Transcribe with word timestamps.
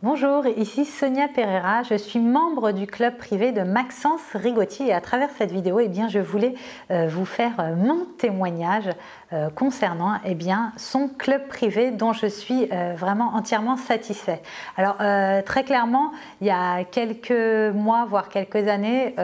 Bonjour, 0.00 0.46
ici 0.46 0.84
Sonia 0.84 1.26
Pereira, 1.26 1.82
je 1.82 1.96
suis 1.96 2.20
membre 2.20 2.70
du 2.70 2.86
club 2.86 3.16
privé 3.16 3.50
de 3.50 3.62
Maxence 3.62 4.20
Rigotier 4.32 4.86
et 4.86 4.92
à 4.92 5.00
travers 5.00 5.28
cette 5.36 5.50
vidéo, 5.50 5.80
eh 5.80 5.88
bien, 5.88 6.06
je 6.06 6.20
voulais 6.20 6.54
euh, 6.92 7.08
vous 7.10 7.24
faire 7.24 7.50
euh, 7.58 7.74
mon 7.74 8.04
témoignage 8.16 8.90
euh, 9.32 9.50
concernant 9.50 10.20
eh 10.24 10.36
bien, 10.36 10.70
son 10.76 11.08
club 11.08 11.48
privé 11.48 11.90
dont 11.90 12.12
je 12.12 12.28
suis 12.28 12.68
vraiment 12.96 13.34
entièrement 13.34 13.76
satisfait. 13.76 14.40
Alors 14.76 14.98
très 15.44 15.64
clairement, 15.64 16.12
il 16.40 16.46
y 16.46 16.50
a 16.50 16.84
quelques 16.84 17.74
mois, 17.74 18.06
voire 18.08 18.28
quelques 18.28 18.68
années, 18.68 19.14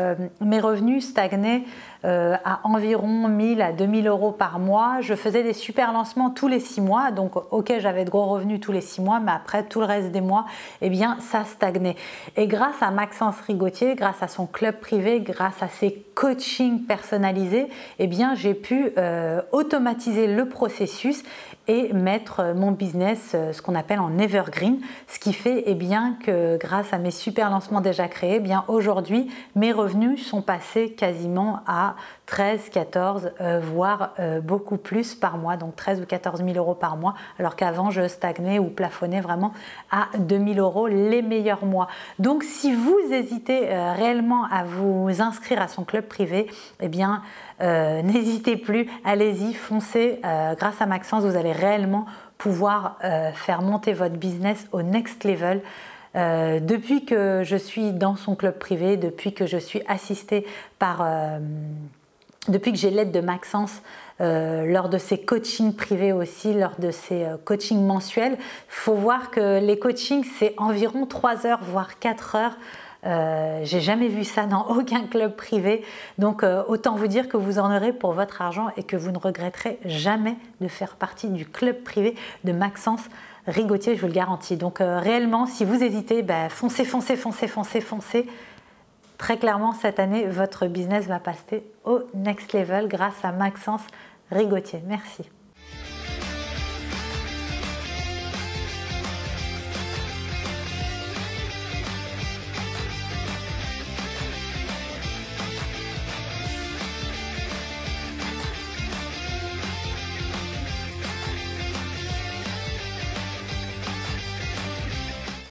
mes 0.40 0.60
revenus 0.60 1.08
stagnaient 1.08 1.62
à 2.02 2.60
environ 2.64 3.28
1000 3.28 3.62
à 3.62 3.72
2000 3.72 4.08
euros 4.08 4.32
par 4.32 4.58
mois. 4.58 4.96
Je 5.00 5.14
faisais 5.14 5.42
des 5.42 5.54
super 5.54 5.92
lancements 5.92 6.30
tous 6.30 6.48
les 6.48 6.60
six 6.60 6.82
mois, 6.82 7.10
donc 7.10 7.36
ok 7.50 7.72
j'avais 7.78 8.04
de 8.04 8.10
gros 8.10 8.26
revenus 8.26 8.60
tous 8.60 8.72
les 8.72 8.82
six 8.82 9.00
mois, 9.00 9.20
mais 9.20 9.32
après 9.32 9.64
tout 9.64 9.80
le 9.80 9.86
reste 9.86 10.10
des 10.10 10.20
mois, 10.20 10.44
eh 10.80 10.90
bien, 10.90 11.18
ça 11.20 11.44
stagnait. 11.44 11.96
Et 12.36 12.46
grâce 12.46 12.80
à 12.80 12.90
Maxence 12.90 13.40
Rigotier, 13.46 13.94
grâce 13.94 14.22
à 14.22 14.28
son 14.28 14.46
club 14.46 14.76
privé, 14.80 15.20
grâce 15.20 15.62
à 15.62 15.68
ses 15.68 16.04
coachings 16.14 16.84
personnalisés, 16.84 17.66
eh 17.98 18.06
bien, 18.06 18.34
j'ai 18.34 18.54
pu 18.54 18.92
euh, 18.98 19.40
automatiser 19.52 20.26
le 20.26 20.48
processus 20.48 21.22
et 21.66 21.92
mettre 21.92 22.40
euh, 22.40 22.54
mon 22.54 22.72
business, 22.72 23.32
euh, 23.34 23.52
ce 23.52 23.62
qu'on 23.62 23.74
appelle 23.74 24.00
en 24.00 24.18
evergreen, 24.18 24.80
ce 25.08 25.18
qui 25.18 25.32
fait 25.32 25.64
eh 25.66 25.74
bien, 25.74 26.16
que 26.24 26.58
grâce 26.58 26.92
à 26.92 26.98
mes 26.98 27.10
super 27.10 27.50
lancements 27.50 27.80
déjà 27.80 28.08
créés, 28.08 28.36
eh 28.36 28.40
bien 28.40 28.64
aujourd'hui 28.68 29.30
mes 29.54 29.72
revenus 29.72 30.26
sont 30.26 30.42
passés 30.42 30.90
quasiment 30.90 31.60
à 31.66 31.94
13, 32.26 32.70
14, 32.70 33.32
voire 33.60 34.14
beaucoup 34.42 34.78
plus 34.78 35.14
par 35.14 35.36
mois, 35.36 35.58
donc 35.58 35.76
13 35.76 36.00
ou 36.00 36.06
14 36.06 36.42
000 36.42 36.56
euros 36.56 36.74
par 36.74 36.96
mois, 36.96 37.14
alors 37.38 37.54
qu'avant 37.54 37.90
je 37.90 38.08
stagnais 38.08 38.58
ou 38.58 38.70
plafonnais 38.70 39.20
vraiment 39.20 39.52
à 39.90 40.08
2000 40.18 40.58
euros 40.58 40.86
les 40.86 41.20
meilleurs 41.20 41.66
mois. 41.66 41.86
Donc 42.18 42.42
si 42.42 42.74
vous 42.74 42.98
hésitez 43.12 43.68
réellement 43.68 44.44
à 44.50 44.64
vous 44.64 45.20
inscrire 45.20 45.60
à 45.60 45.68
son 45.68 45.84
club 45.84 46.06
privé, 46.06 46.46
eh 46.80 46.88
bien 46.88 47.22
n'hésitez 47.60 48.56
plus, 48.56 48.88
allez-y, 49.04 49.52
foncez. 49.52 50.20
grâce 50.58 50.80
à 50.80 50.86
Maxence, 50.86 51.24
vous 51.24 51.36
allez 51.36 51.53
réellement 51.60 52.06
pouvoir 52.38 52.98
euh, 53.04 53.32
faire 53.32 53.62
monter 53.62 53.92
votre 53.92 54.16
business 54.16 54.66
au 54.72 54.82
next 54.82 55.24
level. 55.24 55.62
Euh, 56.16 56.60
depuis 56.60 57.04
que 57.04 57.42
je 57.44 57.56
suis 57.56 57.92
dans 57.92 58.16
son 58.16 58.34
club 58.34 58.58
privé, 58.58 58.96
depuis 58.96 59.32
que 59.32 59.46
je 59.46 59.58
suis 59.58 59.82
assistée 59.88 60.46
par, 60.78 61.00
euh, 61.02 61.38
depuis 62.48 62.72
que 62.72 62.78
j'ai 62.78 62.90
l'aide 62.90 63.12
de 63.12 63.20
Maxence 63.20 63.82
lors 64.20 64.88
de 64.88 64.96
ses 64.96 65.18
coachings 65.18 65.74
privés 65.74 66.12
aussi, 66.12 66.54
lors 66.54 66.78
de 66.78 66.92
ses 66.92 67.26
coachings 67.44 67.84
mensuels, 67.84 68.38
faut 68.68 68.94
voir 68.94 69.32
que 69.32 69.58
les 69.58 69.76
coachings 69.76 70.24
c'est 70.38 70.54
environ 70.56 71.04
3 71.04 71.46
heures 71.46 71.58
voire 71.64 71.98
4 71.98 72.36
heures 72.36 72.56
euh, 73.06 73.60
j'ai 73.64 73.80
jamais 73.80 74.08
vu 74.08 74.24
ça 74.24 74.46
dans 74.46 74.66
aucun 74.76 75.06
club 75.06 75.34
privé. 75.36 75.84
Donc 76.18 76.42
euh, 76.42 76.62
autant 76.68 76.96
vous 76.96 77.06
dire 77.06 77.28
que 77.28 77.36
vous 77.36 77.58
en 77.58 77.74
aurez 77.74 77.92
pour 77.92 78.12
votre 78.12 78.42
argent 78.42 78.68
et 78.76 78.82
que 78.82 78.96
vous 78.96 79.10
ne 79.10 79.18
regretterez 79.18 79.78
jamais 79.84 80.36
de 80.60 80.68
faire 80.68 80.96
partie 80.96 81.28
du 81.28 81.46
club 81.46 81.82
privé 81.82 82.14
de 82.44 82.52
Maxence 82.52 83.02
Rigotier, 83.46 83.94
je 83.94 84.00
vous 84.00 84.06
le 84.06 84.12
garantis. 84.12 84.56
Donc 84.56 84.80
euh, 84.80 84.98
réellement, 84.98 85.46
si 85.46 85.64
vous 85.66 85.82
hésitez, 85.82 86.22
bah, 86.22 86.48
foncez, 86.48 86.84
foncez, 86.84 87.16
foncez, 87.16 87.46
foncez, 87.46 87.80
foncez. 87.80 88.26
Très 89.18 89.36
clairement, 89.36 89.72
cette 89.72 90.00
année, 90.00 90.26
votre 90.26 90.66
business 90.66 91.06
va 91.06 91.18
passer 91.18 91.62
au 91.84 92.00
next 92.14 92.52
level 92.52 92.88
grâce 92.88 93.22
à 93.22 93.32
Maxence 93.32 93.82
Rigotier. 94.30 94.82
Merci. 94.86 95.24